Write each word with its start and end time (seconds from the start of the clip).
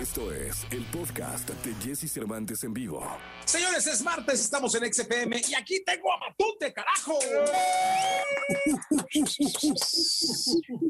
Esto 0.00 0.32
es 0.32 0.66
el 0.70 0.82
podcast 0.86 1.50
de 1.50 1.74
Jesse 1.74 2.10
Cervantes 2.10 2.64
en 2.64 2.72
vivo. 2.72 3.06
Señores, 3.44 3.86
es 3.86 4.02
martes, 4.02 4.40
estamos 4.40 4.74
en 4.74 4.90
XFM 4.90 5.42
y 5.46 5.54
aquí 5.54 5.84
tengo 5.84 6.10
a 6.10 6.16
Matute, 6.16 6.72
carajo. 6.72 7.18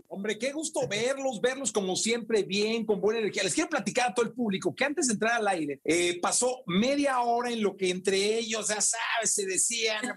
Hombre, 0.06 0.38
qué 0.38 0.52
gusto 0.52 0.86
verlos, 0.86 1.40
verlos 1.40 1.72
como 1.72 1.96
siempre 1.96 2.44
bien, 2.44 2.86
con 2.86 3.00
buena 3.00 3.18
energía. 3.18 3.42
Les 3.42 3.52
quiero 3.52 3.68
platicar 3.68 4.10
a 4.10 4.14
todo 4.14 4.26
el 4.26 4.32
público 4.32 4.72
que 4.76 4.84
antes 4.84 5.08
de 5.08 5.14
entrar 5.14 5.40
al 5.40 5.48
aire 5.48 5.80
eh, 5.84 6.20
pasó 6.20 6.62
media 6.66 7.18
hora 7.20 7.50
en 7.50 7.64
lo 7.64 7.76
que 7.76 7.90
entre 7.90 8.38
ellos, 8.38 8.68
ya 8.68 8.80
sabes, 8.80 9.34
se 9.34 9.44
decían. 9.44 10.14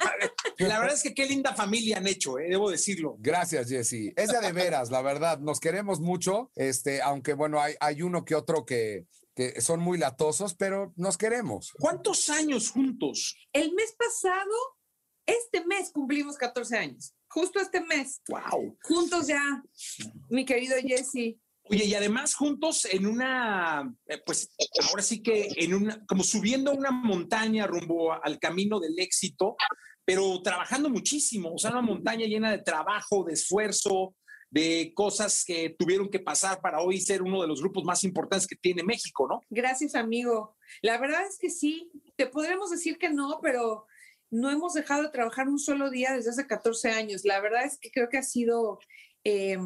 La 0.60 0.80
verdad 0.80 0.94
es 0.94 1.02
que 1.02 1.16
qué 1.16 1.25
linda 1.25 1.55
familia 1.55 1.98
han 1.98 2.05
hecho, 2.05 2.38
eh, 2.38 2.46
debo 2.48 2.70
decirlo. 2.70 3.16
Gracias, 3.20 3.70
Jesse. 3.70 4.14
Es 4.16 4.30
de, 4.30 4.39
de 4.39 4.52
veras, 4.52 4.91
la 4.91 5.02
verdad. 5.02 5.39
Nos 5.39 5.60
queremos 5.60 6.00
mucho, 6.00 6.52
este, 6.55 7.02
aunque 7.02 7.34
bueno, 7.34 7.60
hay, 7.60 7.73
hay 7.80 8.04
uno 8.04 8.23
que 8.23 8.36
otro 8.36 8.66
que, 8.68 8.82
que 9.36 9.61
son 9.61 9.80
muy 9.80 9.98
latosos, 9.98 10.55
pero 10.55 10.94
nos 10.95 11.17
queremos. 11.17 11.71
¿Cuántos 11.80 12.30
años 12.30 12.70
juntos? 12.70 13.35
El 13.52 13.73
mes 13.73 13.95
pasado, 13.98 14.52
este 15.25 15.66
mes 15.66 15.91
cumplimos 15.91 16.38
14 16.38 16.77
años. 16.77 17.13
Justo 17.30 17.59
este 17.59 17.81
mes. 17.81 18.22
Wow. 18.27 18.77
Juntos 18.84 19.27
ya, 19.27 19.63
mi 20.30 20.45
querido 20.45 20.75
Jesse. 20.81 21.39
Oye, 21.66 21.85
y 21.85 21.95
además 21.95 22.35
juntos 22.35 22.85
en 22.85 23.05
una, 23.05 23.89
eh, 24.08 24.22
pues 24.25 24.49
ahora 24.89 25.02
sí 25.02 25.23
que 25.23 25.47
en 25.55 25.73
una, 25.73 26.05
como 26.05 26.23
subiendo 26.23 26.73
una 26.73 26.91
montaña 26.91 27.66
rumbo 27.66 28.11
al 28.11 28.38
camino 28.38 28.80
del 28.81 29.00
éxito, 29.00 29.55
pero 30.05 30.41
trabajando 30.41 30.89
muchísimo, 30.89 31.53
o 31.53 31.58
sea, 31.58 31.72
una 31.72 31.81
montaña 31.81 32.25
llena 32.27 32.52
de 32.52 32.61
trabajo, 32.61 33.23
de 33.23 33.34
esfuerzo, 33.34 34.13
de 34.53 34.93
cosas 34.93 35.43
que 35.43 35.75
tuvieron 35.80 36.09
que 36.09 36.20
pasar 36.20 36.61
para 36.61 36.80
hoy 36.80 37.02
ser 37.02 37.23
uno 37.23 37.41
de 37.41 37.48
los 37.48 37.59
grupos 37.59 37.84
más 37.84 38.03
importantes 38.03 38.45
que 38.45 38.55
tiene 38.55 38.84
México, 38.84 39.27
¿no? 39.27 39.41
Gracias, 39.49 39.95
amigo. 39.95 40.55
La 40.84 40.99
verdad 40.99 41.25
es 41.27 41.39
que 41.39 41.49
sí, 41.49 41.91
te 42.17 42.28
podremos 42.28 42.69
decir 42.69 43.00
que 43.00 43.09
no, 43.09 43.39
pero 43.41 43.88
no 44.30 44.52
hemos 44.52 44.75
dejado 44.75 45.02
de 45.02 45.09
trabajar 45.09 45.47
un 45.47 45.58
solo 45.58 45.89
día 45.89 46.13
desde 46.13 46.30
hace 46.30 46.45
14 46.45 46.91
años. 46.91 47.25
La 47.25 47.41
verdad 47.41 47.66
es 47.66 47.80
que 47.80 47.89
creo 47.89 48.09
que 48.09 48.19
ha 48.19 48.23
sido, 48.23 48.78
eh, 49.23 49.58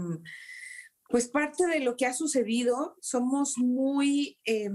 pues, 1.10 1.28
parte 1.28 1.68
de 1.68 1.82
lo 1.82 1.98
que 1.98 2.06
ha 2.06 2.14
sucedido. 2.14 2.96
Somos 3.02 3.58
muy 3.58 4.40
eh, 4.46 4.70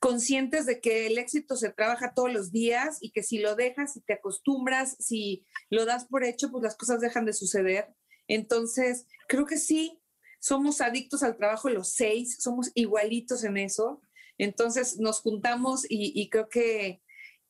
conscientes 0.00 0.64
de 0.64 0.80
que 0.80 1.08
el 1.08 1.18
éxito 1.18 1.56
se 1.56 1.70
trabaja 1.70 2.14
todos 2.14 2.32
los 2.32 2.52
días 2.52 2.96
y 3.02 3.10
que 3.10 3.22
si 3.22 3.36
lo 3.36 3.54
dejas, 3.54 3.92
si 3.92 4.00
te 4.00 4.14
acostumbras, 4.14 4.96
si 4.98 5.44
lo 5.68 5.84
das 5.84 6.06
por 6.06 6.24
hecho, 6.24 6.50
pues 6.50 6.64
las 6.64 6.76
cosas 6.76 7.02
dejan 7.02 7.26
de 7.26 7.34
suceder. 7.34 7.94
Entonces, 8.28 9.06
creo 9.28 9.46
que 9.46 9.58
sí, 9.58 10.00
somos 10.40 10.80
adictos 10.80 11.22
al 11.22 11.36
trabajo 11.36 11.70
los 11.70 11.88
seis, 11.88 12.36
somos 12.38 12.70
igualitos 12.74 13.44
en 13.44 13.56
eso. 13.56 14.02
Entonces, 14.38 14.98
nos 14.98 15.20
juntamos 15.20 15.84
y, 15.88 16.12
y 16.20 16.28
creo 16.28 16.48
que, 16.48 17.00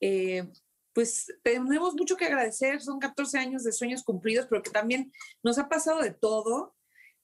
eh, 0.00 0.48
pues, 0.92 1.26
tenemos 1.42 1.94
mucho 1.94 2.16
que 2.16 2.26
agradecer. 2.26 2.80
Son 2.80 3.00
14 3.00 3.38
años 3.38 3.64
de 3.64 3.72
sueños 3.72 4.04
cumplidos, 4.04 4.46
pero 4.48 4.62
que 4.62 4.70
también 4.70 5.12
nos 5.42 5.58
ha 5.58 5.68
pasado 5.68 6.02
de 6.02 6.12
todo. 6.12 6.76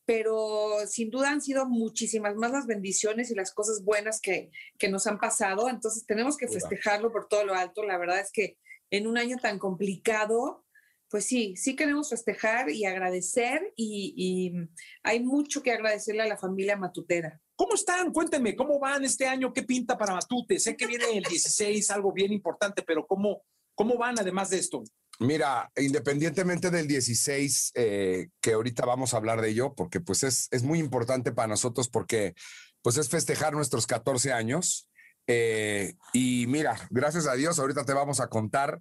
Pero 0.06 0.78
sin 0.88 1.10
duda 1.10 1.30
han 1.30 1.40
sido 1.40 1.66
muchísimas 1.66 2.34
más 2.34 2.50
las 2.50 2.66
bendiciones 2.66 3.30
y 3.30 3.36
las 3.36 3.52
cosas 3.52 3.84
buenas 3.84 4.20
que, 4.20 4.50
que 4.76 4.88
nos 4.88 5.06
han 5.06 5.20
pasado. 5.20 5.68
Entonces, 5.68 6.04
tenemos 6.04 6.36
que 6.36 6.48
festejarlo 6.48 7.12
por 7.12 7.28
todo 7.28 7.44
lo 7.44 7.54
alto. 7.54 7.84
La 7.84 7.96
verdad 7.96 8.18
es 8.18 8.32
que 8.32 8.58
en 8.90 9.06
un 9.06 9.18
año 9.18 9.36
tan 9.36 9.60
complicado, 9.60 10.64
pues 11.10 11.26
sí, 11.26 11.54
sí 11.56 11.74
queremos 11.74 12.08
festejar 12.08 12.70
y 12.70 12.84
agradecer 12.84 13.72
y, 13.74 14.14
y, 14.16 14.68
hay 15.02 15.20
mucho 15.20 15.60
que 15.62 15.72
agradecerle 15.72 16.22
a 16.22 16.28
la 16.28 16.36
familia 16.36 16.76
matutera. 16.76 17.40
¿Cómo 17.56 17.74
están? 17.74 18.12
Cuéntenme, 18.12 18.54
¿cómo 18.54 18.78
van 18.78 19.04
este 19.04 19.26
año? 19.26 19.52
¿Qué 19.52 19.64
pinta 19.64 19.98
para 19.98 20.14
Matute? 20.14 20.58
Sé 20.58 20.76
que 20.76 20.86
viene 20.86 21.04
el 21.12 21.24
16, 21.24 21.90
algo 21.90 22.12
bien 22.12 22.32
importante, 22.32 22.82
pero 22.82 23.06
¿cómo, 23.06 23.42
cómo 23.74 23.98
van 23.98 24.18
además 24.18 24.50
de 24.50 24.58
esto? 24.58 24.82
Mira, 25.18 25.70
independientemente 25.76 26.70
del 26.70 26.86
16, 26.86 27.72
eh, 27.74 28.28
que 28.40 28.52
ahorita 28.52 28.86
vamos 28.86 29.12
a 29.12 29.18
hablar 29.18 29.42
de 29.42 29.50
ello, 29.50 29.74
porque 29.74 30.00
pues 30.00 30.22
es, 30.22 30.48
es 30.52 30.62
muy 30.62 30.78
importante 30.78 31.32
para 31.32 31.48
nosotros 31.48 31.90
porque 31.90 32.34
pues 32.82 32.96
es 32.96 33.10
festejar 33.10 33.52
nuestros 33.52 33.86
14 33.86 34.32
años. 34.32 34.88
Eh, 35.26 35.94
y 36.14 36.46
mira, 36.46 36.78
gracias 36.88 37.26
a 37.26 37.34
Dios, 37.34 37.58
ahorita 37.58 37.84
te 37.84 37.92
vamos 37.92 38.20
a 38.20 38.28
contar 38.28 38.80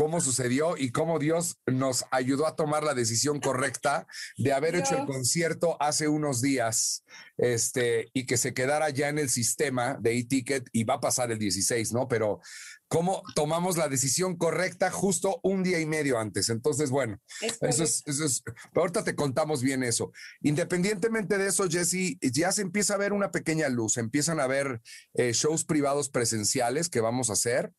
cómo 0.00 0.22
sucedió 0.22 0.78
y 0.78 0.92
cómo 0.92 1.18
Dios 1.18 1.58
nos 1.66 2.06
ayudó 2.10 2.46
a 2.46 2.56
tomar 2.56 2.84
la 2.84 2.94
decisión 2.94 3.38
correcta 3.38 4.06
de 4.38 4.54
haber 4.54 4.72
Dios. 4.72 4.88
hecho 4.88 4.98
el 4.98 5.06
concierto 5.06 5.76
hace 5.78 6.08
unos 6.08 6.40
días 6.40 7.04
este, 7.36 8.08
y 8.14 8.24
que 8.24 8.38
se 8.38 8.54
quedara 8.54 8.88
ya 8.88 9.10
en 9.10 9.18
el 9.18 9.28
sistema 9.28 9.98
de 10.00 10.16
e-ticket 10.16 10.66
y 10.72 10.84
va 10.84 10.94
a 10.94 11.00
pasar 11.00 11.30
el 11.32 11.38
16, 11.38 11.92
¿no? 11.92 12.08
Pero 12.08 12.40
cómo 12.88 13.22
tomamos 13.34 13.76
la 13.76 13.88
decisión 13.88 14.38
correcta 14.38 14.90
justo 14.90 15.38
un 15.42 15.62
día 15.62 15.78
y 15.80 15.84
medio 15.84 16.18
antes. 16.18 16.48
Entonces, 16.48 16.88
bueno, 16.88 17.20
es 17.42 17.58
eso, 17.60 17.84
es, 17.84 18.02
eso 18.06 18.24
es, 18.24 18.42
ahorita 18.74 19.04
te 19.04 19.14
contamos 19.14 19.62
bien 19.62 19.82
eso. 19.82 20.12
Independientemente 20.40 21.36
de 21.36 21.48
eso, 21.48 21.68
Jesse, 21.68 22.16
ya 22.20 22.52
se 22.52 22.62
empieza 22.62 22.94
a 22.94 22.98
ver 22.98 23.12
una 23.12 23.30
pequeña 23.30 23.68
luz, 23.68 23.98
empiezan 23.98 24.40
a 24.40 24.46
ver 24.46 24.80
eh, 25.12 25.32
shows 25.34 25.66
privados 25.66 26.08
presenciales 26.08 26.88
que 26.88 27.02
vamos 27.02 27.28
a 27.28 27.34
hacer 27.34 27.70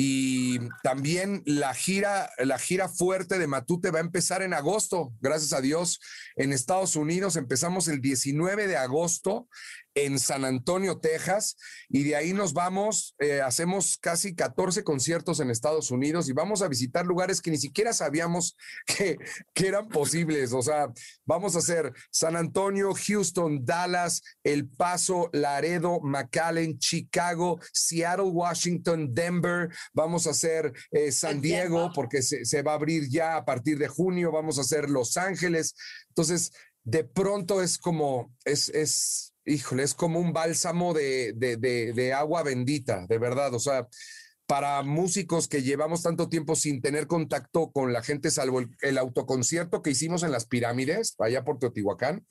y 0.00 0.60
también 0.84 1.42
la 1.44 1.74
gira, 1.74 2.30
la 2.38 2.56
gira 2.60 2.88
fuerte 2.88 3.36
de 3.36 3.48
Matute 3.48 3.90
va 3.90 3.98
a 3.98 4.02
empezar 4.02 4.42
en 4.42 4.54
agosto, 4.54 5.12
gracias 5.20 5.52
a 5.52 5.60
Dios, 5.60 5.98
en 6.36 6.52
Estados 6.52 6.94
Unidos. 6.94 7.34
Empezamos 7.34 7.88
el 7.88 8.00
19 8.00 8.68
de 8.68 8.76
agosto 8.76 9.48
en 9.98 10.20
San 10.20 10.44
Antonio, 10.44 10.98
Texas, 10.98 11.56
y 11.88 12.04
de 12.04 12.14
ahí 12.14 12.32
nos 12.32 12.52
vamos, 12.52 13.16
eh, 13.18 13.40
hacemos 13.40 13.98
casi 13.98 14.32
14 14.32 14.84
conciertos 14.84 15.40
en 15.40 15.50
Estados 15.50 15.90
Unidos 15.90 16.28
y 16.28 16.32
vamos 16.32 16.62
a 16.62 16.68
visitar 16.68 17.04
lugares 17.04 17.40
que 17.40 17.50
ni 17.50 17.58
siquiera 17.58 17.92
sabíamos 17.92 18.56
que, 18.86 19.18
que 19.52 19.66
eran 19.66 19.88
posibles. 19.88 20.52
O 20.52 20.62
sea, 20.62 20.92
vamos 21.24 21.56
a 21.56 21.58
hacer 21.58 21.92
San 22.12 22.36
Antonio, 22.36 22.92
Houston, 22.94 23.64
Dallas, 23.64 24.22
El 24.44 24.68
Paso, 24.68 25.30
Laredo, 25.32 25.98
McAllen, 26.00 26.78
Chicago, 26.78 27.58
Seattle, 27.72 28.26
Washington, 28.26 29.12
Denver. 29.12 29.68
Vamos 29.92 30.28
a 30.28 30.30
hacer 30.30 30.72
eh, 30.92 31.10
San 31.10 31.40
Diego 31.40 31.90
porque 31.92 32.22
se, 32.22 32.44
se 32.44 32.62
va 32.62 32.72
a 32.72 32.76
abrir 32.76 33.08
ya 33.08 33.36
a 33.36 33.44
partir 33.44 33.78
de 33.78 33.88
junio. 33.88 34.30
Vamos 34.30 34.58
a 34.58 34.60
hacer 34.60 34.88
Los 34.88 35.16
Ángeles. 35.16 35.74
Entonces, 36.10 36.52
de 36.84 37.04
pronto 37.04 37.60
es 37.60 37.76
como, 37.78 38.34
es, 38.44 38.70
es, 38.70 39.34
híjole, 39.48 39.82
es 39.82 39.94
como 39.94 40.20
un 40.20 40.32
bálsamo 40.32 40.94
de, 40.94 41.32
de, 41.34 41.56
de, 41.56 41.92
de, 41.92 42.12
agua 42.12 42.42
bendita, 42.42 43.06
de 43.08 43.18
verdad. 43.18 43.54
O 43.54 43.58
sea, 43.58 43.88
para 44.46 44.82
músicos 44.82 45.48
que 45.48 45.62
llevamos 45.62 46.02
tanto 46.02 46.28
tiempo 46.28 46.54
sin 46.56 46.80
tener 46.80 47.06
contacto 47.06 47.70
con 47.72 47.92
la 47.92 48.02
gente, 48.02 48.30
salvo 48.30 48.60
el, 48.60 48.70
el 48.82 48.98
autoconcierto 48.98 49.82
que 49.82 49.90
hicimos 49.90 50.22
en 50.22 50.32
las 50.32 50.46
pirámides, 50.46 51.14
allá 51.18 51.44
por 51.44 51.58
Teotihuacán, 51.58 52.26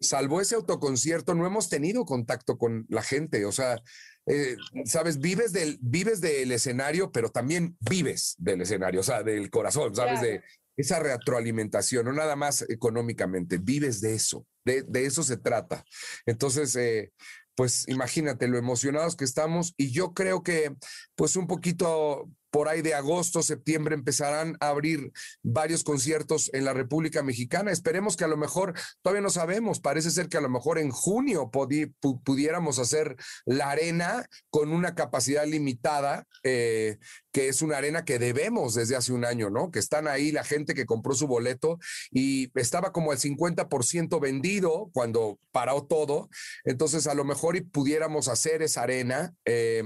salvo 0.00 0.40
ese 0.40 0.54
autoconcierto, 0.54 1.34
no 1.34 1.46
hemos 1.46 1.68
tenido 1.68 2.04
contacto 2.04 2.58
con 2.58 2.86
la 2.88 3.02
gente. 3.02 3.44
O 3.44 3.52
sea, 3.52 3.82
eh, 4.26 4.56
sabes, 4.84 5.18
vives 5.18 5.52
del, 5.52 5.78
vives 5.80 6.20
del 6.20 6.52
escenario, 6.52 7.12
pero 7.12 7.30
también 7.30 7.76
vives 7.80 8.34
del 8.38 8.62
escenario, 8.62 9.00
o 9.00 9.04
sea, 9.04 9.22
del 9.22 9.50
corazón, 9.50 9.94
sabes, 9.94 10.20
claro. 10.20 10.26
de 10.28 10.42
esa 10.76 10.98
retroalimentación, 10.98 12.06
no 12.06 12.12
nada 12.12 12.36
más 12.36 12.64
económicamente, 12.68 13.58
vives 13.58 14.00
de 14.00 14.14
eso, 14.14 14.46
de, 14.64 14.82
de 14.82 15.06
eso 15.06 15.22
se 15.22 15.36
trata. 15.36 15.84
Entonces, 16.26 16.74
eh, 16.76 17.12
pues 17.54 17.88
imagínate 17.88 18.48
lo 18.48 18.58
emocionados 18.58 19.16
que 19.16 19.24
estamos 19.24 19.74
y 19.76 19.90
yo 19.92 20.12
creo 20.12 20.42
que 20.42 20.74
pues 21.14 21.36
un 21.36 21.46
poquito 21.46 22.28
por 22.54 22.68
ahí 22.68 22.82
de 22.82 22.94
agosto, 22.94 23.42
septiembre 23.42 23.96
empezarán 23.96 24.56
a 24.60 24.68
abrir 24.68 25.10
varios 25.42 25.82
conciertos 25.82 26.50
en 26.52 26.64
la 26.64 26.72
República 26.72 27.20
Mexicana. 27.24 27.72
Esperemos 27.72 28.16
que 28.16 28.22
a 28.22 28.28
lo 28.28 28.36
mejor, 28.36 28.74
todavía 29.02 29.22
no 29.22 29.30
sabemos, 29.30 29.80
parece 29.80 30.12
ser 30.12 30.28
que 30.28 30.36
a 30.36 30.40
lo 30.40 30.48
mejor 30.48 30.78
en 30.78 30.92
junio 30.92 31.50
pudiéramos 31.50 32.78
hacer 32.78 33.16
la 33.44 33.72
arena 33.72 34.24
con 34.50 34.70
una 34.70 34.94
capacidad 34.94 35.44
limitada, 35.44 36.28
eh, 36.44 36.98
que 37.32 37.48
es 37.48 37.60
una 37.60 37.78
arena 37.78 38.04
que 38.04 38.20
debemos 38.20 38.74
desde 38.74 38.94
hace 38.94 39.12
un 39.12 39.24
año, 39.24 39.50
¿no? 39.50 39.72
Que 39.72 39.80
están 39.80 40.06
ahí 40.06 40.30
la 40.30 40.44
gente 40.44 40.74
que 40.74 40.86
compró 40.86 41.14
su 41.14 41.26
boleto 41.26 41.80
y 42.12 42.52
estaba 42.54 42.92
como 42.92 43.12
el 43.12 43.18
50% 43.18 44.20
vendido 44.20 44.90
cuando 44.92 45.40
paró 45.50 45.86
todo. 45.86 46.28
Entonces, 46.62 47.08
a 47.08 47.14
lo 47.14 47.24
mejor 47.24 47.56
y 47.56 47.62
pudiéramos 47.62 48.28
hacer 48.28 48.62
esa 48.62 48.82
arena. 48.82 49.34
Eh, 49.44 49.82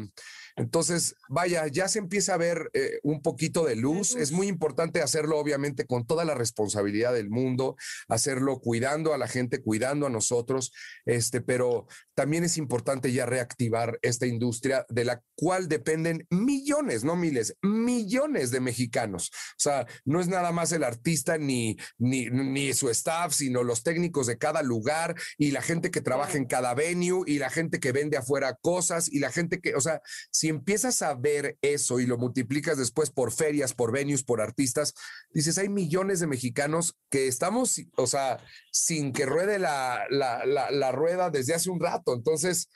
entonces, 0.58 1.14
vaya, 1.28 1.66
ya 1.69 1.87
se 1.88 2.00
empieza 2.00 2.34
a 2.34 2.37
ver 2.37 2.69
eh, 2.72 2.99
un 3.05 3.22
poquito 3.22 3.64
de 3.64 3.76
luz. 3.76 4.16
Es 4.16 4.32
muy 4.32 4.49
importante 4.49 5.00
hacerlo, 5.00 5.38
obviamente, 5.38 5.87
con 5.87 6.05
toda 6.05 6.25
la 6.25 6.34
responsabilidad 6.34 7.14
del 7.14 7.31
mundo, 7.31 7.76
hacerlo 8.08 8.58
cuidando 8.58 9.14
a 9.14 9.19
la 9.19 9.28
gente, 9.28 9.62
cuidando 9.62 10.06
a 10.06 10.10
nosotros, 10.10 10.72
este, 11.05 11.40
pero 11.40 11.87
también 12.14 12.43
es 12.43 12.58
importante 12.58 13.12
ya 13.12 13.25
reactivar 13.25 14.00
esta 14.02 14.26
industria 14.26 14.84
de 14.88 15.05
la 15.05 15.22
cual 15.37 15.69
dependen 15.69 16.26
millones, 16.31 17.05
no 17.05 17.14
miles, 17.14 17.56
millones 17.62 18.50
de 18.50 18.60
mexicanos. 18.60 19.31
O 19.32 19.60
sea, 19.60 19.87
no 20.05 20.20
es 20.20 20.26
nada 20.26 20.50
más 20.50 20.72
el 20.72 20.82
artista 20.82 21.38
ni, 21.38 21.76
ni, 21.99 22.26
ni 22.26 22.72
su 22.72 22.90
staff, 22.90 23.32
sino 23.32 23.62
los 23.62 23.84
técnicos 23.84 24.26
de 24.26 24.38
cada 24.38 24.62
lugar 24.62 25.14
y 25.37 25.52
la 25.52 25.62
gente 25.62 25.93
que 25.93 26.00
trabaja 26.00 26.37
en 26.37 26.46
cada 26.46 26.75
venue 26.75 27.22
y 27.26 27.38
la 27.38 27.50
gente 27.50 27.78
que 27.78 27.93
vende 27.93 28.16
afuera 28.16 28.58
cosas 28.60 29.08
y 29.08 29.20
la 29.20 29.31
gente 29.31 29.60
que, 29.60 29.76
o 29.76 29.81
sea, 29.81 30.00
si 30.32 30.47
empiezas 30.48 31.02
a 31.02 31.14
ver 31.14 31.58
eso 31.62 32.00
y 32.00 32.06
lo 32.06 32.18
multiplicas 32.18 32.78
después 32.78 33.10
por 33.10 33.32
ferias, 33.32 33.74
por 33.74 33.92
venues, 33.92 34.22
por 34.22 34.40
artistas, 34.40 34.94
dices, 35.30 35.58
hay 35.58 35.68
millones 35.68 36.20
de 36.20 36.26
mexicanos 36.26 36.96
que 37.10 37.26
estamos, 37.26 37.80
o 37.96 38.06
sea, 38.06 38.38
sin 38.70 39.12
que 39.12 39.26
ruede 39.26 39.58
la, 39.58 40.04
la, 40.10 40.44
la, 40.44 40.92
rueda 40.92 41.30
desde 41.30 41.54
hace 41.54 41.70
un 41.70 41.80
rato. 41.80 42.14
Entonces, 42.14 42.68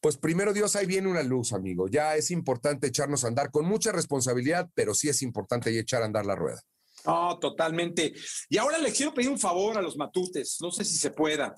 pues 0.00 0.16
primero 0.16 0.52
Dios, 0.52 0.76
ahí 0.76 0.86
viene 0.86 1.08
una 1.08 1.22
luz, 1.22 1.52
amigo. 1.52 1.88
Ya 1.88 2.16
es 2.16 2.30
importante 2.30 2.86
echarnos 2.86 3.24
a 3.24 3.28
andar 3.28 3.50
con 3.50 3.66
mucha 3.66 3.92
responsabilidad, 3.92 4.68
pero 4.74 4.94
sí 4.94 5.08
es 5.08 5.22
importante 5.22 5.76
echar 5.78 6.02
a 6.02 6.06
andar 6.06 6.26
la 6.26 6.36
rueda. 6.36 6.60
Oh, 7.04 7.38
totalmente. 7.38 8.12
Y 8.48 8.58
ahora 8.58 8.78
les 8.78 8.94
quiero 8.94 9.14
pedir 9.14 9.30
un 9.30 9.38
favor 9.38 9.76
a 9.78 9.82
los 9.82 9.96
matutes, 9.96 10.58
no 10.60 10.70
sé 10.70 10.84
si 10.84 10.96
se 10.96 11.10
pueda, 11.10 11.54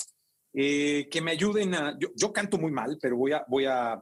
eh, 0.54 1.08
que 1.10 1.20
me 1.20 1.32
ayuden 1.32 1.74
a, 1.74 1.96
yo, 1.98 2.08
yo, 2.14 2.32
canto 2.32 2.58
muy 2.58 2.70
mal, 2.70 2.98
pero 3.00 3.16
voy 3.16 3.32
a, 3.32 3.44
voy 3.48 3.64
a, 3.64 4.00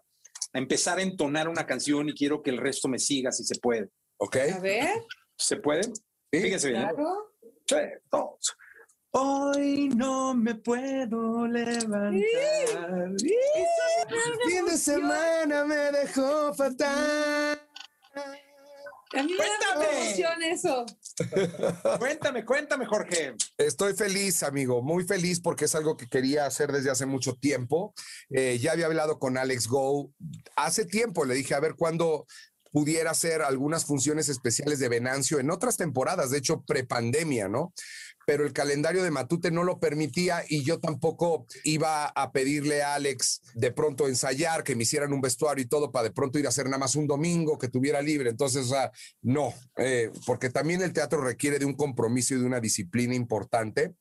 a, 0.52 0.58
empezar 0.58 0.98
a 0.98 1.02
entonar 1.02 1.48
una 1.48 1.66
canción 1.66 2.08
y 2.08 2.14
quiero 2.14 2.42
que 2.42 2.50
el 2.50 2.58
resto 2.58 2.88
me 2.88 2.98
siga 2.98 3.32
si 3.32 3.44
se 3.44 3.58
puede. 3.58 3.88
¿Ok? 4.18 4.36
A 4.54 4.58
ver. 4.60 5.04
¿Se 5.36 5.56
puede? 5.56 5.84
Sí. 5.84 5.92
Fíjense 6.30 6.68
bien. 6.70 6.82
¿eh? 6.82 6.88
Claro. 6.94 7.32
Tres, 7.66 8.02
dos. 8.10 8.56
Hoy 9.12 9.88
no 9.88 10.34
me 10.34 10.54
puedo 10.54 11.46
levantar. 11.46 12.12
Fin 14.46 14.66
de 14.66 14.76
semana 14.76 15.64
me 15.64 15.90
dejó 15.90 16.54
fatal. 16.54 17.59
A 19.20 19.22
mí 19.22 19.32
me 19.32 19.44
da 19.44 19.74
Cuéntame. 19.76 20.02
emoción 20.06 20.42
eso. 20.42 20.86
Cuéntame, 21.98 22.44
cuéntame, 22.46 22.86
Jorge. 22.86 23.34
Estoy 23.58 23.92
feliz, 23.92 24.42
amigo, 24.42 24.80
muy 24.80 25.04
feliz 25.04 25.40
porque 25.40 25.66
es 25.66 25.74
algo 25.74 25.98
que 25.98 26.08
quería 26.08 26.46
hacer 26.46 26.72
desde 26.72 26.90
hace 26.90 27.04
mucho 27.04 27.34
tiempo. 27.34 27.92
Eh, 28.30 28.58
ya 28.62 28.72
había 28.72 28.86
hablado 28.86 29.18
con 29.18 29.36
Alex 29.36 29.68
Go 29.68 30.10
hace 30.56 30.86
tiempo, 30.86 31.26
le 31.26 31.34
dije 31.34 31.54
a 31.54 31.60
ver 31.60 31.74
cuándo 31.74 32.26
pudiera 32.72 33.10
hacer 33.10 33.42
algunas 33.42 33.84
funciones 33.84 34.30
especiales 34.30 34.78
de 34.78 34.88
Venancio 34.88 35.38
en 35.38 35.50
otras 35.50 35.76
temporadas, 35.76 36.30
de 36.30 36.38
hecho, 36.38 36.62
prepandemia, 36.62 37.48
¿no? 37.48 37.74
Pero 38.30 38.46
el 38.46 38.52
calendario 38.52 39.02
de 39.02 39.10
Matute 39.10 39.50
no 39.50 39.64
lo 39.64 39.80
permitía 39.80 40.44
y 40.48 40.62
yo 40.62 40.78
tampoco 40.78 41.46
iba 41.64 42.06
a 42.06 42.30
pedirle 42.30 42.80
a 42.80 42.94
Alex 42.94 43.42
de 43.54 43.72
pronto 43.72 44.06
ensayar, 44.06 44.62
que 44.62 44.76
me 44.76 44.84
hicieran 44.84 45.12
un 45.12 45.20
vestuario 45.20 45.64
y 45.64 45.66
todo 45.66 45.90
para 45.90 46.04
de 46.04 46.10
pronto 46.12 46.38
ir 46.38 46.46
a 46.46 46.50
hacer 46.50 46.66
nada 46.66 46.78
más 46.78 46.94
un 46.94 47.08
domingo, 47.08 47.58
que 47.58 47.66
tuviera 47.66 48.00
libre. 48.00 48.30
Entonces, 48.30 48.66
o 48.66 48.68
sea, 48.68 48.92
no, 49.20 49.52
eh, 49.78 50.12
porque 50.26 50.48
también 50.48 50.80
el 50.80 50.92
teatro 50.92 51.20
requiere 51.20 51.58
de 51.58 51.64
un 51.64 51.74
compromiso 51.74 52.36
y 52.36 52.38
de 52.38 52.46
una 52.46 52.60
disciplina 52.60 53.16
importante. 53.16 53.96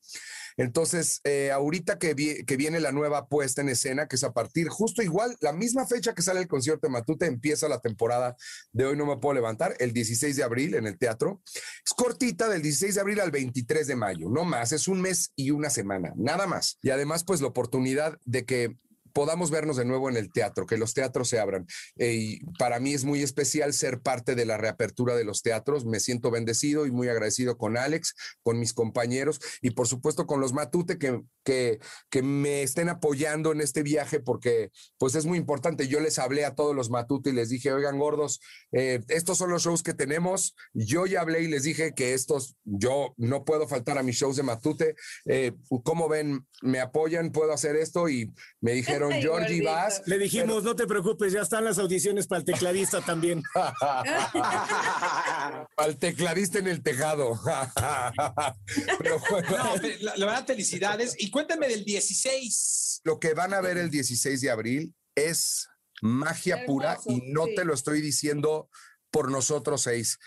Entonces, 0.56 1.20
eh, 1.24 1.50
ahorita 1.52 1.98
que, 1.98 2.12
vi, 2.12 2.44
que, 2.44 2.56
viene 2.58 2.80
la 2.80 2.92
nueva 2.92 3.28
puesta 3.28 3.62
en 3.62 3.70
escena, 3.70 4.06
que 4.08 4.16
es 4.16 4.24
a 4.24 4.32
partir 4.32 4.68
justo 4.68 5.02
igual, 5.02 5.34
la 5.40 5.52
misma 5.52 5.86
fecha 5.86 6.14
que 6.14 6.20
sale 6.20 6.40
el 6.40 6.48
concierto 6.48 6.86
de 6.86 6.92
Matute, 6.92 7.24
empieza 7.24 7.66
la 7.66 7.80
temporada 7.80 8.36
de 8.70 8.84
Hoy 8.84 8.96
No 8.96 9.06
Me 9.06 9.16
Puedo 9.16 9.34
Levantar, 9.34 9.74
el 9.78 9.92
16 9.92 10.36
de 10.36 10.42
abril 10.42 10.74
en 10.74 10.86
el 10.86 10.98
teatro. 10.98 11.40
Es 11.46 11.94
cortita, 11.96 12.48
del 12.48 12.60
16 12.60 12.94
de 12.94 13.00
abril 13.00 13.20
al 13.20 13.30
23 13.30 13.86
de 13.86 13.96
mayo, 13.96 14.19
no 14.28 14.44
más, 14.44 14.72
es 14.72 14.88
un 14.88 15.00
mes 15.00 15.32
y 15.36 15.50
una 15.50 15.70
semana, 15.70 16.12
nada 16.16 16.46
más. 16.46 16.78
Y 16.82 16.90
además, 16.90 17.24
pues 17.24 17.40
la 17.40 17.48
oportunidad 17.48 18.18
de 18.24 18.44
que 18.44 18.76
podamos 19.12 19.50
vernos 19.50 19.76
de 19.76 19.84
nuevo 19.84 20.08
en 20.08 20.16
el 20.16 20.32
teatro, 20.32 20.66
que 20.66 20.76
los 20.76 20.94
teatros 20.94 21.28
se 21.28 21.38
abran. 21.38 21.66
Eh, 21.96 22.14
y 22.14 22.40
para 22.58 22.80
mí 22.80 22.94
es 22.94 23.04
muy 23.04 23.22
especial 23.22 23.72
ser 23.72 24.00
parte 24.00 24.34
de 24.34 24.44
la 24.44 24.56
reapertura 24.56 25.16
de 25.16 25.24
los 25.24 25.42
teatros. 25.42 25.84
Me 25.84 26.00
siento 26.00 26.30
bendecido 26.30 26.86
y 26.86 26.90
muy 26.90 27.08
agradecido 27.08 27.56
con 27.56 27.76
Alex, 27.76 28.14
con 28.42 28.58
mis 28.58 28.72
compañeros 28.72 29.40
y 29.62 29.70
por 29.70 29.88
supuesto 29.88 30.26
con 30.26 30.40
los 30.40 30.52
Matute 30.52 30.98
que, 30.98 31.20
que, 31.44 31.78
que 32.10 32.22
me 32.22 32.62
estén 32.62 32.88
apoyando 32.88 33.52
en 33.52 33.60
este 33.60 33.82
viaje 33.82 34.20
porque 34.20 34.70
pues 34.98 35.14
es 35.14 35.26
muy 35.26 35.38
importante. 35.38 35.88
Yo 35.88 36.00
les 36.00 36.18
hablé 36.18 36.44
a 36.44 36.54
todos 36.54 36.74
los 36.74 36.90
Matute 36.90 37.30
y 37.30 37.32
les 37.32 37.48
dije, 37.48 37.72
oigan 37.72 37.98
gordos, 37.98 38.40
eh, 38.72 39.00
estos 39.08 39.38
son 39.38 39.50
los 39.50 39.62
shows 39.62 39.82
que 39.82 39.94
tenemos. 39.94 40.54
Yo 40.72 41.06
ya 41.06 41.20
hablé 41.20 41.42
y 41.42 41.48
les 41.48 41.62
dije 41.62 41.94
que 41.94 42.14
estos, 42.14 42.56
yo 42.64 43.14
no 43.16 43.44
puedo 43.44 43.66
faltar 43.68 43.98
a 43.98 44.02
mis 44.02 44.16
shows 44.16 44.36
de 44.36 44.42
Matute. 44.42 44.94
Eh, 45.26 45.52
¿Cómo 45.84 46.08
ven? 46.08 46.46
¿Me 46.62 46.80
apoyan? 46.80 47.32
¿Puedo 47.32 47.52
hacer 47.52 47.76
esto? 47.76 48.08
Y 48.08 48.32
me 48.60 48.72
dijeron, 48.72 48.99
Ay, 49.08 49.22
Georgie 49.22 49.62
gordito. 49.62 49.70
Vas. 49.70 50.02
Le 50.06 50.18
dijimos, 50.18 50.62
no 50.62 50.76
te 50.76 50.86
preocupes, 50.86 51.32
ya 51.32 51.40
están 51.42 51.64
las 51.64 51.78
audiciones 51.78 52.26
para 52.26 52.40
el 52.40 52.44
tecladista 52.44 53.00
también. 53.00 53.42
Al 55.76 55.96
tecladista 55.98 56.58
en 56.58 56.68
el 56.68 56.82
tejado. 56.82 57.38
Pero 58.98 59.20
bueno, 59.30 59.48
No, 59.50 59.74
la, 60.00 60.16
la 60.16 60.26
verdad, 60.26 60.46
felicidades. 60.46 61.14
Y 61.18 61.30
cuéntame 61.30 61.68
del 61.68 61.84
16. 61.84 63.00
lo 63.04 63.18
que 63.18 63.34
van 63.34 63.54
a 63.54 63.60
ver 63.60 63.78
el 63.78 63.90
16 63.90 64.40
de 64.40 64.50
abril 64.50 64.94
es 65.14 65.68
magia 66.02 66.56
Hermoso, 66.56 66.72
pura 66.72 66.98
y 67.06 67.32
no 67.32 67.46
sí. 67.46 67.54
te 67.54 67.64
lo 67.64 67.74
estoy 67.74 68.00
diciendo 68.00 68.68
por 69.10 69.30
nosotros 69.30 69.82
seis. 69.82 70.18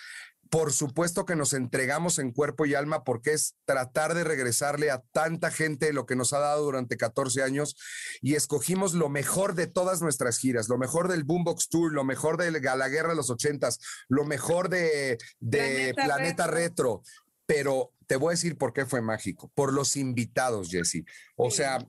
Por 0.53 0.71
supuesto 0.71 1.25
que 1.25 1.35
nos 1.35 1.53
entregamos 1.53 2.19
en 2.19 2.31
cuerpo 2.31 2.67
y 2.67 2.75
alma 2.75 3.03
porque 3.03 3.33
es 3.33 3.55
tratar 3.65 4.13
de 4.13 4.23
regresarle 4.23 4.91
a 4.91 5.01
tanta 5.11 5.49
gente 5.49 5.91
lo 5.93 6.05
que 6.05 6.15
nos 6.15 6.31
ha 6.31 6.37
dado 6.37 6.63
durante 6.63 6.95
14 6.95 7.41
años 7.41 7.75
y 8.21 8.35
escogimos 8.35 8.93
lo 8.93 9.09
mejor 9.09 9.55
de 9.55 9.65
todas 9.65 10.03
nuestras 10.03 10.37
giras, 10.37 10.69
lo 10.69 10.77
mejor 10.77 11.07
del 11.07 11.23
Boombox 11.23 11.69
Tour, 11.69 11.91
lo 11.91 12.03
mejor 12.03 12.37
de 12.37 12.51
la 12.51 12.87
guerra 12.87 13.09
de 13.09 13.15
los 13.15 13.31
ochentas, 13.31 13.79
lo 14.09 14.25
mejor 14.25 14.69
de, 14.69 15.17
de 15.39 15.91
Planeta 15.95 16.17
Planeta, 16.17 16.45
Retro. 16.45 17.01
Retro. 17.01 17.03
Pero 17.47 17.91
te 18.05 18.15
voy 18.15 18.27
a 18.27 18.37
decir 18.37 18.55
por 18.55 18.73
qué 18.73 18.85
fue 18.85 19.01
mágico, 19.01 19.51
por 19.55 19.73
los 19.73 19.95
invitados, 19.95 20.69
Jesse. 20.69 21.03
O 21.35 21.49
Sí. 21.49 21.57
sea, 21.57 21.83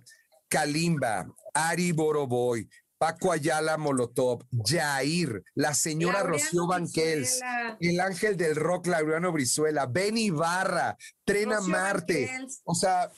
Kalimba, 0.48 1.26
Ari 1.52 1.92
Boroboy, 1.92 2.66
Paco 3.04 3.32
Ayala 3.32 3.76
Molotov, 3.76 4.46
Jair, 4.64 5.44
la 5.54 5.74
señora 5.74 6.20
Laureano 6.20 6.38
Rocío 6.38 6.66
Banquels, 6.66 7.38
Brizuela, 7.38 7.76
el 7.78 8.00
ángel 8.00 8.36
del 8.38 8.56
rock, 8.56 8.86
Laureano 8.86 9.30
Brizuela, 9.30 9.84
Ben 9.84 10.16
Ibarra, 10.16 10.96
Trena 11.22 11.56
Rocío 11.56 11.70
Marte. 11.70 12.26
Banquels. 12.26 12.62
O 12.64 12.74
sea, 12.74 13.10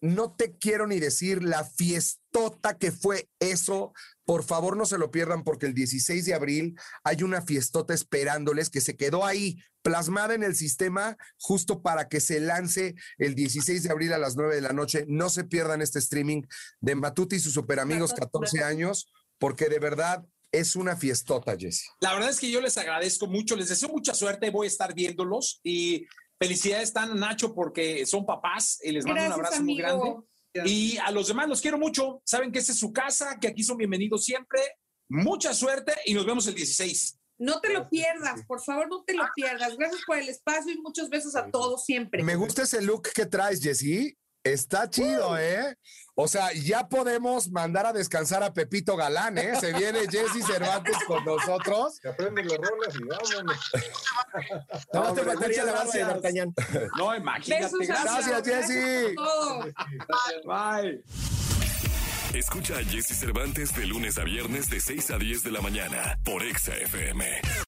no 0.00 0.34
te 0.34 0.56
quiero 0.56 0.86
ni 0.86 0.98
decir 0.98 1.42
la 1.42 1.62
fiestota 1.62 2.78
que 2.78 2.90
fue 2.90 3.28
eso. 3.38 3.92
Por 4.24 4.44
favor, 4.44 4.78
no 4.78 4.86
se 4.86 4.96
lo 4.96 5.10
pierdan 5.10 5.44
porque 5.44 5.66
el 5.66 5.74
16 5.74 6.24
de 6.24 6.32
abril 6.32 6.80
hay 7.02 7.22
una 7.22 7.42
fiestota 7.42 7.92
esperándoles 7.92 8.70
que 8.70 8.80
se 8.80 8.96
quedó 8.96 9.26
ahí 9.26 9.58
plasmada 9.82 10.32
en 10.32 10.42
el 10.42 10.56
sistema 10.56 11.18
justo 11.38 11.82
para 11.82 12.08
que 12.08 12.20
se 12.20 12.40
lance 12.40 12.94
el 13.18 13.34
16 13.34 13.82
de 13.82 13.90
abril 13.90 14.14
a 14.14 14.18
las 14.18 14.36
9 14.36 14.54
de 14.54 14.62
la 14.62 14.72
noche. 14.72 15.04
No 15.06 15.28
se 15.28 15.44
pierdan 15.44 15.82
este 15.82 15.98
streaming 15.98 16.44
de 16.80 16.94
Matuti 16.94 17.36
y 17.36 17.40
sus 17.40 17.52
super 17.52 17.78
amigos 17.78 18.14
14 18.14 18.64
años 18.64 19.06
porque 19.44 19.68
de 19.68 19.78
verdad 19.78 20.24
es 20.50 20.74
una 20.74 20.96
fiestota, 20.96 21.54
Jesse. 21.54 21.90
La 22.00 22.14
verdad 22.14 22.30
es 22.30 22.40
que 22.40 22.50
yo 22.50 22.62
les 22.62 22.78
agradezco 22.78 23.26
mucho, 23.26 23.56
les 23.56 23.68
deseo 23.68 23.90
mucha 23.90 24.14
suerte, 24.14 24.48
voy 24.48 24.66
a 24.66 24.68
estar 24.68 24.94
viéndolos 24.94 25.60
y 25.62 26.06
felicidades 26.38 26.88
están 26.88 27.20
Nacho 27.20 27.54
porque 27.54 28.06
son 28.06 28.24
papás 28.24 28.78
y 28.82 28.92
les 28.92 29.04
mando 29.04 29.20
un 29.20 29.26
Gracias, 29.28 29.46
abrazo 29.46 29.62
muy 29.62 29.76
grande. 29.76 30.02
amigo. 30.02 30.28
Y 30.64 30.96
a 30.96 31.10
los 31.10 31.28
demás 31.28 31.46
los 31.46 31.60
quiero 31.60 31.76
mucho, 31.76 32.22
saben 32.24 32.52
que 32.52 32.58
esta 32.58 32.72
es 32.72 32.78
su 32.78 32.90
casa, 32.90 33.38
que 33.38 33.48
aquí 33.48 33.62
son 33.62 33.76
bienvenidos 33.76 34.24
siempre. 34.24 34.60
Mucha 35.10 35.52
suerte 35.52 35.92
y 36.06 36.14
nos 36.14 36.24
vemos 36.24 36.46
el 36.46 36.54
16. 36.54 37.18
No 37.36 37.60
te 37.60 37.70
lo 37.70 37.90
pierdas, 37.90 38.46
por 38.46 38.62
favor, 38.62 38.88
no 38.88 39.04
te 39.04 39.12
lo 39.12 39.24
pierdas. 39.36 39.76
Gracias 39.76 40.00
por 40.06 40.16
el 40.16 40.30
espacio 40.30 40.72
y 40.72 40.80
muchos 40.80 41.10
besos 41.10 41.36
a 41.36 41.50
todos 41.50 41.84
siempre. 41.84 42.22
Me 42.22 42.36
gusta 42.36 42.62
ese 42.62 42.80
look 42.80 43.10
que 43.14 43.26
traes, 43.26 43.60
Jesse. 43.60 44.16
Está 44.44 44.90
chido, 44.90 45.38
¿eh? 45.38 45.78
O 46.16 46.28
sea, 46.28 46.52
ya 46.52 46.88
podemos 46.88 47.50
mandar 47.50 47.86
a 47.86 47.92
descansar 47.92 48.42
a 48.42 48.52
Pepito 48.52 48.96
Galán, 48.96 49.38
¿eh? 49.38 49.58
Se 49.58 49.72
viene 49.72 50.00
Jesse 50.08 50.46
Cervantes 50.46 50.96
con 51.06 51.24
nosotros. 51.24 51.96
Se 52.00 52.08
aprenden 52.08 52.46
las 52.46 52.58
rolas 52.58 52.94
y 52.94 53.04
vámonos. 53.04 53.70
No, 54.92 55.02
te 55.02 55.08
hombre, 55.20 55.24
mataría 55.24 55.62
muchas 55.62 55.66
la 55.66 55.72
base. 55.84 55.98
D'Artagnan. 56.00 56.54
No, 56.96 57.14
imagínate. 57.16 57.64
Besos, 57.64 57.80
Gracias. 57.86 58.68
todo. 59.16 59.64
Bye. 60.44 61.04
Escucha 62.34 62.78
a 62.78 62.84
Jesse 62.84 63.16
Cervantes 63.18 63.74
de 63.74 63.86
lunes 63.86 64.18
a 64.18 64.24
viernes 64.24 64.68
de 64.68 64.80
6 64.80 65.10
a 65.12 65.18
10 65.18 65.44
de 65.44 65.50
la 65.52 65.60
mañana 65.60 66.18
por 66.24 66.42
Exa 66.42 66.74
FM. 66.76 67.64